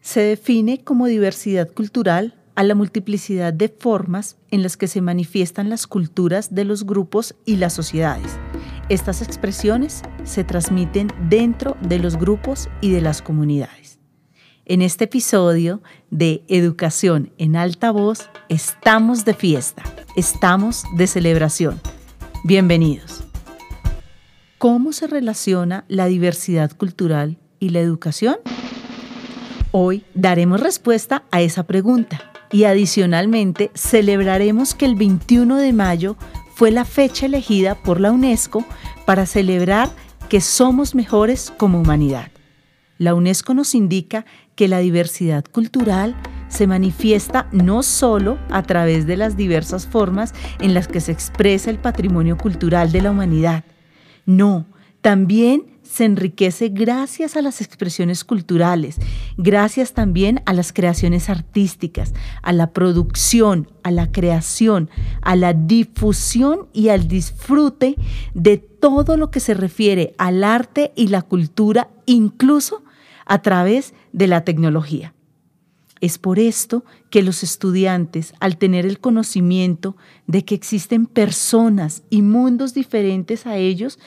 [0.00, 5.70] Se define como diversidad cultural a la multiplicidad de formas en las que se manifiestan
[5.70, 8.36] las culturas de los grupos y las sociedades.
[8.88, 13.97] Estas expresiones se transmiten dentro de los grupos y de las comunidades.
[14.70, 15.80] En este episodio
[16.10, 19.82] de Educación en Alta Voz, estamos de fiesta,
[20.14, 21.80] estamos de celebración.
[22.44, 23.24] Bienvenidos.
[24.58, 28.36] ¿Cómo se relaciona la diversidad cultural y la educación?
[29.70, 36.18] Hoy daremos respuesta a esa pregunta y adicionalmente celebraremos que el 21 de mayo
[36.54, 38.66] fue la fecha elegida por la UNESCO
[39.06, 39.88] para celebrar
[40.28, 42.30] que somos mejores como humanidad.
[42.98, 44.26] La UNESCO nos indica
[44.58, 46.16] que la diversidad cultural
[46.48, 51.70] se manifiesta no solo a través de las diversas formas en las que se expresa
[51.70, 53.62] el patrimonio cultural de la humanidad,
[54.26, 54.66] no,
[55.00, 58.96] también se enriquece gracias a las expresiones culturales,
[59.36, 64.90] gracias también a las creaciones artísticas, a la producción, a la creación,
[65.22, 67.94] a la difusión y al disfrute
[68.34, 72.82] de todo lo que se refiere al arte y la cultura, incluso
[73.28, 75.14] a través de la tecnología.
[76.00, 82.22] Es por esto que los estudiantes, al tener el conocimiento de que existen personas y
[82.22, 83.98] mundos diferentes a ellos,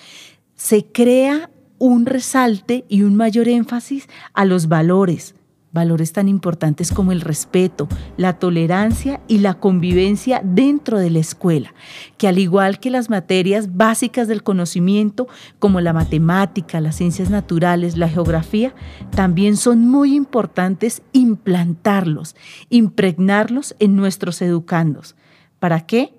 [0.56, 5.36] se crea un resalte y un mayor énfasis a los valores,
[5.72, 11.74] valores tan importantes como el respeto, la tolerancia y la convivencia dentro de la escuela,
[12.18, 15.28] que al igual que las materias básicas del conocimiento
[15.60, 18.74] como la matemática, las ciencias naturales, la geografía,
[19.12, 22.36] también son muy importantes implantarlos,
[22.70, 25.16] impregnarlos en nuestros educandos.
[25.60, 26.14] ¿Para qué?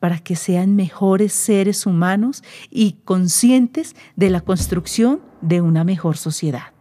[0.00, 6.72] para que sean mejores seres humanos y conscientes de la construcción de una mejor sociedad.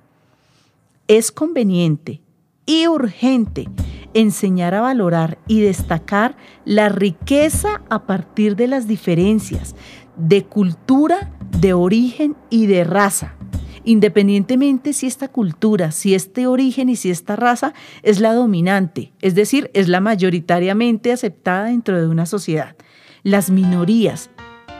[1.09, 2.21] Es conveniente
[2.65, 3.67] y urgente
[4.13, 9.75] enseñar a valorar y destacar la riqueza a partir de las diferencias
[10.15, 13.35] de cultura, de origen y de raza,
[13.83, 19.35] independientemente si esta cultura, si este origen y si esta raza es la dominante, es
[19.35, 22.77] decir, es la mayoritariamente aceptada dentro de una sociedad
[23.23, 24.29] las minorías,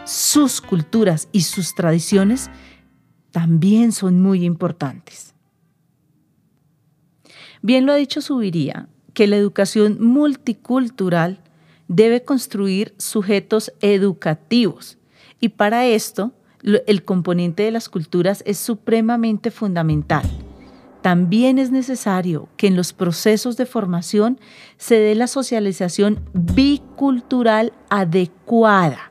[0.06, 2.50] sus culturas y sus tradiciones
[3.32, 5.36] también son muy importantes.
[7.62, 11.42] Bien lo ha dicho Subiría, que la educación multicultural
[11.88, 14.98] debe construir sujetos educativos
[15.40, 16.32] y para esto
[16.64, 20.24] el componente de las culturas es supremamente fundamental.
[21.02, 24.40] También es necesario que en los procesos de formación
[24.78, 29.09] se dé la socialización bicultural adecuada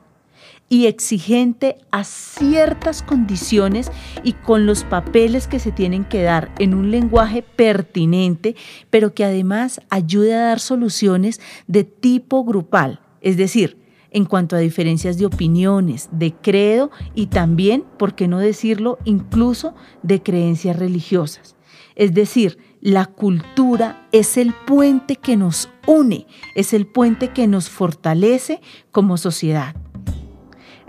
[0.69, 3.91] y exigente a ciertas condiciones
[4.23, 8.55] y con los papeles que se tienen que dar en un lenguaje pertinente,
[8.89, 13.77] pero que además ayude a dar soluciones de tipo grupal, es decir,
[14.11, 19.75] en cuanto a diferencias de opiniones, de credo y también, por qué no decirlo, incluso
[20.03, 21.55] de creencias religiosas.
[21.95, 27.69] Es decir, la cultura es el puente que nos une, es el puente que nos
[27.69, 29.75] fortalece como sociedad.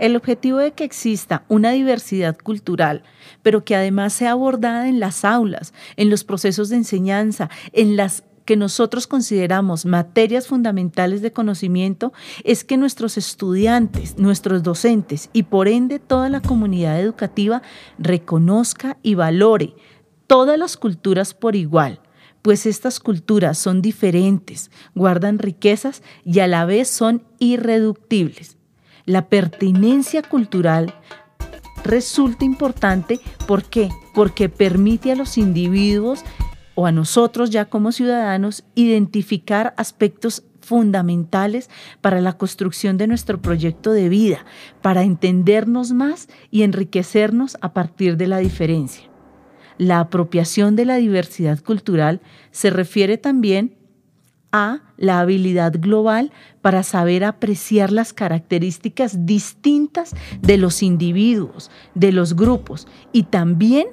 [0.01, 3.03] El objetivo de que exista una diversidad cultural,
[3.43, 8.23] pero que además sea abordada en las aulas, en los procesos de enseñanza, en las
[8.45, 12.13] que nosotros consideramos materias fundamentales de conocimiento,
[12.43, 17.61] es que nuestros estudiantes, nuestros docentes y por ende toda la comunidad educativa
[17.99, 19.75] reconozca y valore
[20.25, 21.99] todas las culturas por igual,
[22.41, 28.57] pues estas culturas son diferentes, guardan riquezas y a la vez son irreductibles.
[29.05, 30.93] La pertinencia cultural
[31.83, 33.19] resulta importante.
[34.13, 36.23] Porque permite a los individuos
[36.75, 41.69] o a nosotros ya como ciudadanos identificar aspectos fundamentales
[42.01, 44.45] para la construcción de nuestro proyecto de vida,
[44.81, 49.03] para entendernos más y enriquecernos a partir de la diferencia.
[49.77, 52.21] La apropiación de la diversidad cultural
[52.51, 53.75] se refiere también
[54.51, 56.31] a la habilidad global
[56.61, 63.87] para saber apreciar las características distintas de los individuos, de los grupos y también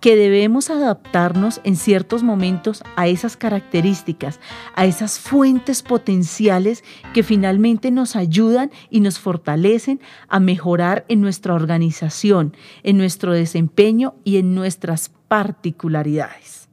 [0.00, 4.38] que debemos adaptarnos en ciertos momentos a esas características,
[4.74, 11.54] a esas fuentes potenciales que finalmente nos ayudan y nos fortalecen a mejorar en nuestra
[11.54, 16.67] organización, en nuestro desempeño y en nuestras particularidades.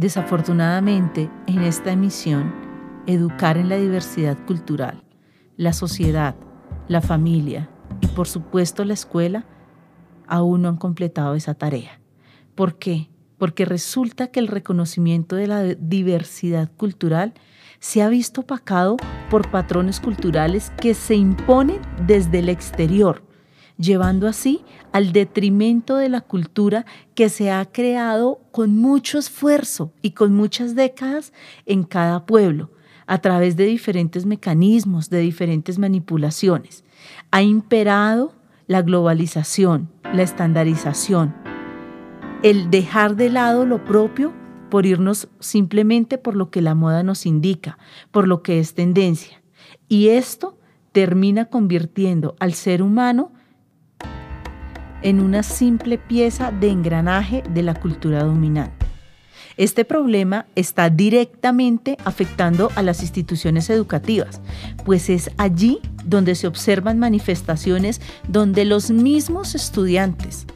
[0.00, 2.54] Desafortunadamente, en esta emisión
[3.06, 5.04] educar en la diversidad cultural,
[5.58, 6.36] la sociedad,
[6.88, 7.68] la familia
[8.00, 9.44] y por supuesto la escuela
[10.26, 12.00] aún no han completado esa tarea.
[12.54, 13.10] ¿Por qué?
[13.36, 17.34] Porque resulta que el reconocimiento de la diversidad cultural
[17.78, 18.96] se ha visto opacado
[19.28, 23.22] por patrones culturales que se imponen desde el exterior,
[23.80, 24.62] llevando así
[24.92, 26.84] al detrimento de la cultura
[27.14, 31.32] que se ha creado con mucho esfuerzo y con muchas décadas
[31.66, 32.70] en cada pueblo,
[33.06, 36.84] a través de diferentes mecanismos, de diferentes manipulaciones.
[37.30, 38.34] Ha imperado
[38.66, 41.34] la globalización, la estandarización,
[42.42, 44.32] el dejar de lado lo propio
[44.70, 47.78] por irnos simplemente por lo que la moda nos indica,
[48.12, 49.42] por lo que es tendencia.
[49.88, 50.56] Y esto
[50.92, 53.32] termina convirtiendo al ser humano
[55.02, 58.86] en una simple pieza de engranaje de la cultura dominante.
[59.56, 64.40] Este problema está directamente afectando a las instituciones educativas,
[64.84, 70.46] pues es allí donde se observan manifestaciones donde los mismos estudiantes,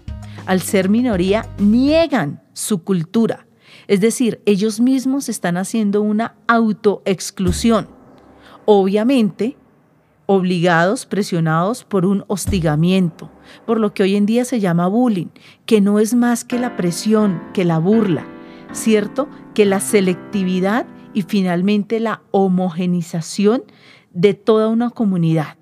[0.47, 3.47] al ser minoría, niegan su cultura.
[3.89, 7.89] Es decir, ellos mismos están haciendo una autoexclusión.
[8.65, 9.59] Obviamente,
[10.27, 13.31] obligados, presionados por un hostigamiento,
[13.67, 15.29] por lo que hoy en día se llama bullying,
[15.67, 18.27] que no es más que la presión, que la burla,
[18.73, 19.29] ¿cierto?
[19.55, 23.65] Que la selectividad y finalmente la homogenización
[24.13, 25.57] de toda una comunidad,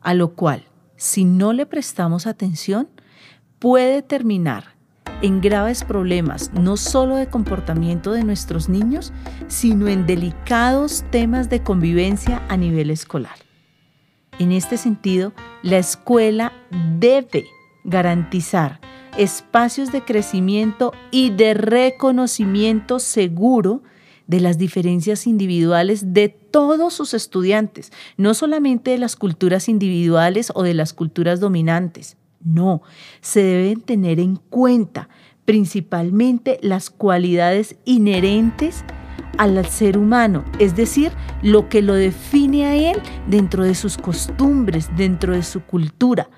[0.00, 0.64] a lo cual,
[0.96, 2.88] si no le prestamos atención,
[3.58, 4.76] puede terminar
[5.22, 9.12] en graves problemas, no solo de comportamiento de nuestros niños,
[9.48, 13.45] sino en delicados temas de convivencia a nivel escolar.
[14.38, 16.52] En este sentido, la escuela
[16.98, 17.46] debe
[17.84, 18.80] garantizar
[19.16, 23.82] espacios de crecimiento y de reconocimiento seguro
[24.26, 30.62] de las diferencias individuales de todos sus estudiantes, no solamente de las culturas individuales o
[30.62, 32.16] de las culturas dominantes.
[32.44, 32.82] No,
[33.20, 35.08] se deben tener en cuenta
[35.44, 38.84] principalmente las cualidades inherentes
[39.38, 41.12] al ser humano, es decir,
[41.42, 46.28] lo que lo define a él dentro de sus costumbres, dentro de su cultura.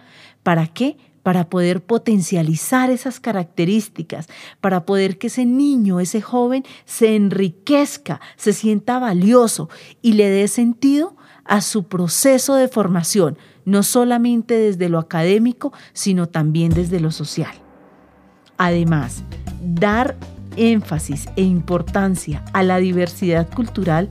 [0.43, 0.97] ¿Para qué?
[1.29, 4.29] para poder potencializar esas características,
[4.63, 9.69] para poder que ese niño, ese joven, se enriquezca, se sienta valioso
[10.01, 13.37] y le dé sentido a su proceso de formación,
[13.67, 17.53] no solamente desde lo académico, sino también desde lo social.
[18.57, 19.23] Además,
[19.61, 20.17] dar
[20.59, 24.09] énfasis e importancia a la diversidad cultural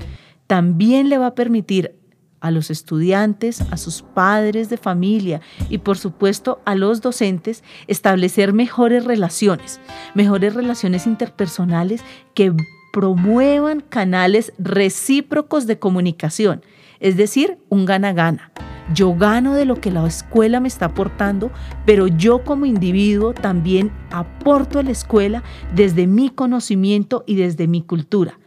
[0.48, 1.96] también le va a permitir
[2.40, 8.54] a los estudiantes, a sus padres de familia y por supuesto a los docentes establecer
[8.54, 9.80] mejores relaciones,
[10.14, 12.02] mejores relaciones interpersonales
[12.34, 12.54] que
[12.94, 16.64] promuevan canales recíprocos de comunicación,
[17.00, 18.52] es decir, un gana-gana.
[18.94, 21.52] Yo gano de lo que la escuela me está aportando,
[21.86, 25.44] pero yo como individuo también aporto a la escuela
[25.76, 28.40] desde mi conocimiento y desde mi cultura.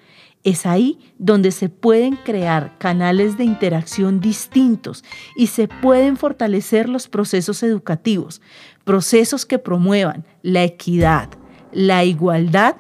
[0.42, 5.04] Es ahí donde se pueden crear canales de interacción distintos
[5.36, 8.40] y se pueden fortalecer los procesos educativos,
[8.84, 11.28] procesos que promuevan la equidad,
[11.72, 12.76] la igualdad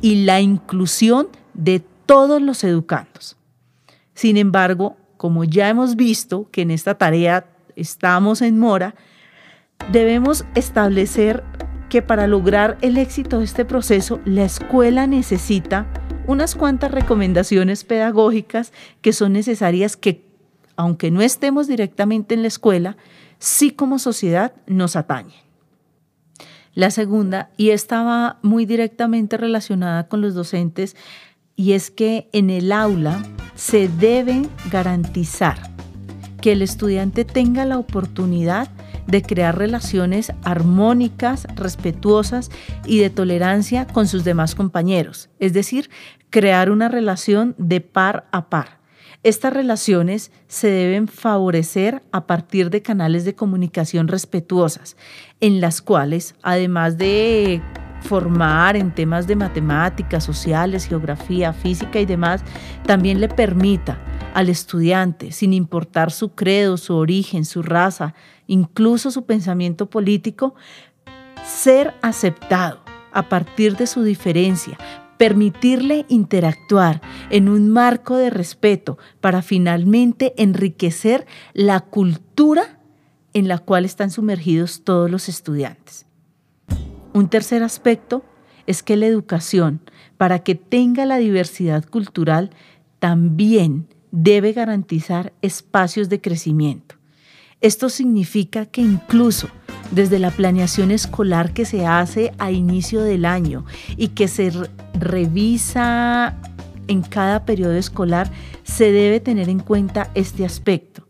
[0.00, 3.36] y la inclusión de todos los educandos.
[4.14, 7.44] Sin embargo, como ya hemos visto que en esta tarea
[7.76, 8.94] estamos en mora,
[9.92, 11.44] debemos establecer
[11.90, 15.86] que para lograr el éxito de este proceso, la escuela necesita
[16.26, 18.72] unas cuantas recomendaciones pedagógicas
[19.02, 20.24] que son necesarias que,
[20.76, 22.96] aunque no estemos directamente en la escuela,
[23.38, 25.42] sí como sociedad nos atañen.
[26.72, 30.96] La segunda, y estaba muy directamente relacionada con los docentes,
[31.56, 33.22] y es que en el aula
[33.60, 35.58] se debe garantizar
[36.40, 38.70] que el estudiante tenga la oportunidad
[39.06, 42.50] de crear relaciones armónicas, respetuosas
[42.86, 45.90] y de tolerancia con sus demás compañeros, es decir,
[46.30, 48.80] crear una relación de par a par.
[49.24, 54.96] Estas relaciones se deben favorecer a partir de canales de comunicación respetuosas,
[55.40, 57.60] en las cuales, además de
[58.00, 62.42] formar en temas de matemáticas, sociales, geografía, física y demás,
[62.86, 63.98] también le permita
[64.34, 68.14] al estudiante, sin importar su credo, su origen, su raza,
[68.46, 70.54] incluso su pensamiento político,
[71.44, 72.80] ser aceptado
[73.12, 74.78] a partir de su diferencia,
[75.18, 82.78] permitirle interactuar en un marco de respeto para finalmente enriquecer la cultura
[83.32, 86.06] en la cual están sumergidos todos los estudiantes.
[87.12, 88.24] Un tercer aspecto
[88.66, 89.80] es que la educación,
[90.16, 92.50] para que tenga la diversidad cultural,
[92.98, 96.96] también debe garantizar espacios de crecimiento.
[97.60, 99.48] Esto significa que incluso
[99.90, 103.64] desde la planeación escolar que se hace a inicio del año
[103.96, 104.52] y que se
[104.94, 106.36] revisa
[106.86, 108.30] en cada periodo escolar,
[108.62, 111.06] se debe tener en cuenta este aspecto.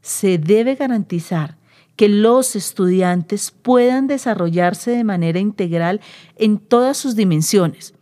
[0.00, 1.59] Se debe garantizar
[2.00, 6.00] que los estudiantes puedan desarrollarse de manera integral
[6.36, 7.92] en todas sus dimensiones,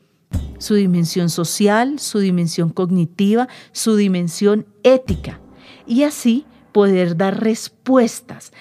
[0.59, 5.41] su dimensión social, su dimensión cognitiva, su dimensión ética,
[5.85, 8.53] y así poder dar respuestas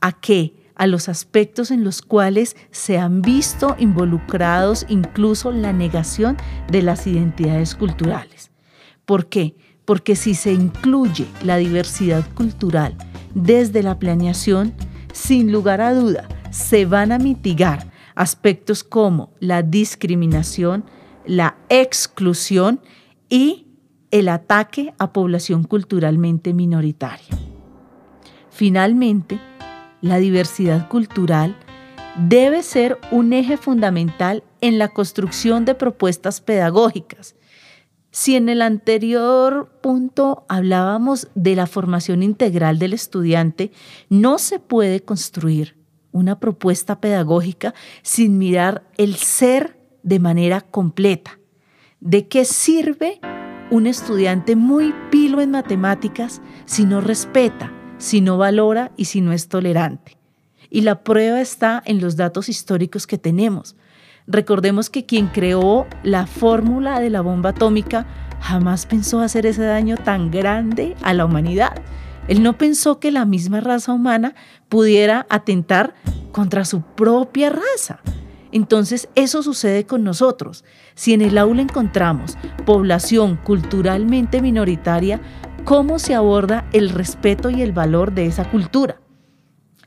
[0.00, 6.38] a qué, a los aspectos en los cuales se han visto involucrados incluso la negación
[6.70, 8.50] de las identidades culturales.
[9.04, 9.56] ¿Por qué?
[9.84, 12.96] Porque si se incluye la diversidad cultural
[13.36, 14.72] desde la planeación,
[15.12, 20.84] sin lugar a duda, se van a mitigar aspectos como la discriminación,
[21.26, 22.80] la exclusión
[23.28, 23.66] y
[24.10, 27.26] el ataque a población culturalmente minoritaria.
[28.48, 29.38] Finalmente,
[30.00, 31.56] la diversidad cultural
[32.16, 37.34] debe ser un eje fundamental en la construcción de propuestas pedagógicas.
[38.18, 43.72] Si en el anterior punto hablábamos de la formación integral del estudiante,
[44.08, 45.76] no se puede construir
[46.12, 51.38] una propuesta pedagógica sin mirar el ser de manera completa.
[52.00, 53.20] ¿De qué sirve
[53.70, 59.34] un estudiante muy pilo en matemáticas si no respeta, si no valora y si no
[59.34, 60.16] es tolerante.
[60.70, 63.76] Y la prueba está en los datos históricos que tenemos.
[64.26, 68.06] Recordemos que quien creó la fórmula de la bomba atómica
[68.40, 71.80] jamás pensó hacer ese daño tan grande a la humanidad.
[72.28, 74.34] Él no pensó que la misma raza humana
[74.68, 75.94] pudiera atentar
[76.32, 78.00] contra su propia raza.
[78.50, 80.64] Entonces eso sucede con nosotros.
[80.94, 85.20] Si en el aula encontramos población culturalmente minoritaria,
[85.64, 89.00] cómo se aborda el respeto y el valor de esa cultura.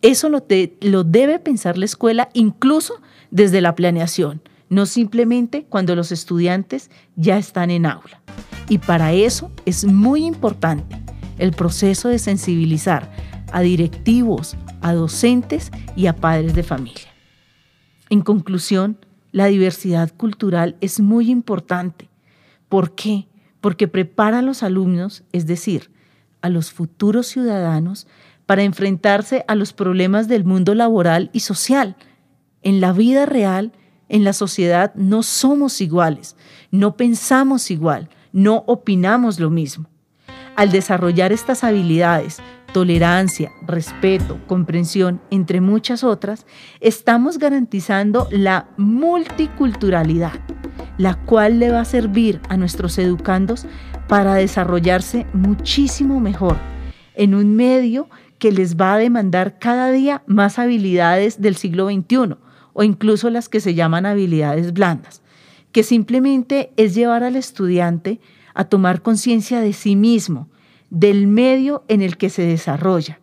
[0.01, 0.46] Eso lo,
[0.82, 2.96] lo debe pensar la escuela incluso
[3.32, 8.22] desde la planeación, no simplemente cuando los estudiantes ya están en aula.
[8.70, 10.96] Y para eso es muy importante
[11.38, 13.12] el proceso de sensibilizar
[13.51, 17.13] a directivos, a docentes y a padres de familia.
[18.10, 18.98] En conclusión,
[19.32, 22.10] la diversidad cultural es muy importante.
[22.68, 23.27] ¿Por qué?
[23.62, 25.91] porque prepara a los alumnos, es decir,
[26.41, 28.08] a los futuros ciudadanos,
[28.50, 31.96] para enfrentarse a los problemas del mundo laboral y social.
[32.63, 33.74] En la vida real,
[34.08, 36.36] en la sociedad, no somos iguales,
[36.72, 39.88] no pensamos igual, no opinamos lo mismo.
[40.56, 42.39] Al desarrollar estas habilidades,
[42.74, 46.48] tolerancia, respeto, comprensión, entre muchas otras,
[46.79, 50.34] estamos garantizando la multiculturalidad
[50.98, 53.68] la cual le va a servir a nuestros educandos
[54.08, 56.58] para desarrollarse muchísimo mejor
[57.13, 62.36] en un medio que les va a demandar cada día más habilidades del siglo XXI
[62.74, 65.22] o incluso las que se llaman habilidades blandas,
[65.72, 68.19] que simplemente es llevar al estudiante
[68.53, 70.50] a tomar conciencia de sí mismo,
[70.89, 73.19] del medio en el que se desarrolla,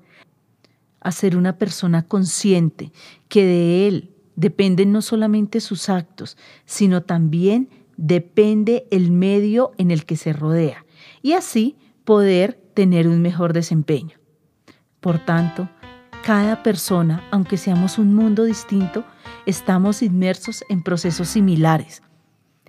[1.00, 2.92] a ser una persona consciente
[3.28, 10.04] que de él dependen no solamente sus actos, sino también depende el medio en el
[10.04, 10.84] que se rodea
[11.22, 14.18] y así poder tener un mejor desempeño.
[15.06, 15.68] Por tanto,
[16.24, 19.04] cada persona, aunque seamos un mundo distinto,
[19.46, 22.02] estamos inmersos en procesos similares,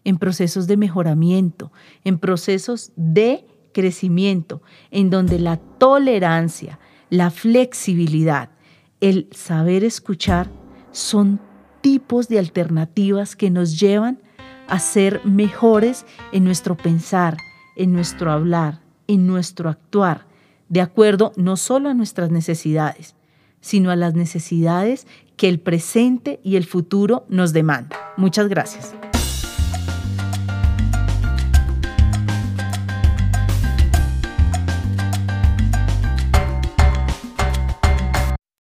[0.03, 1.72] en procesos de mejoramiento,
[2.03, 6.77] en procesos de crecimiento, en donde la tolerancia,
[7.10, 8.51] la flexibilidad,
[9.01, 10.48] el saber escuchar
[10.91, 11.39] son
[11.82, 14.22] tipos de alternativas que nos llevan
[14.67, 17.36] a ser mejores en nuestro pensar,
[17.75, 20.27] en nuestro hablar, en nuestro actuar,
[20.69, 23.15] de acuerdo no solo a nuestras necesidades,
[23.62, 28.00] sino a las necesidades que el presente y el futuro nos demandan.
[28.17, 28.93] Muchas gracias.